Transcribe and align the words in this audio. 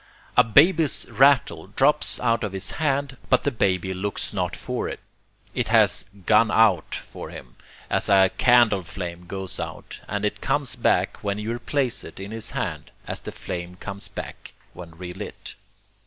A 0.35 0.43
baby's 0.43 1.05
rattle 1.11 1.67
drops 1.67 2.19
out 2.19 2.43
of 2.43 2.53
his 2.53 2.71
hand, 2.81 3.17
but 3.29 3.43
the 3.43 3.51
baby 3.51 3.93
looks 3.93 4.33
not 4.33 4.55
for 4.55 4.89
it. 4.89 4.99
It 5.53 5.67
has 5.67 6.05
'gone 6.25 6.49
out' 6.49 6.95
for 6.95 7.29
him, 7.29 7.55
as 7.87 8.09
a 8.09 8.31
candle 8.39 8.81
flame 8.81 9.27
goes 9.27 9.59
out; 9.59 10.01
and 10.07 10.25
it 10.25 10.41
comes 10.41 10.75
back, 10.75 11.23
when 11.23 11.37
you 11.37 11.51
replace 11.53 12.03
it 12.03 12.19
in 12.19 12.31
his 12.31 12.49
hand, 12.49 12.89
as 13.05 13.19
the 13.21 13.31
flame 13.31 13.75
comes 13.75 14.07
back 14.07 14.53
when 14.73 14.97
relit. 14.97 15.53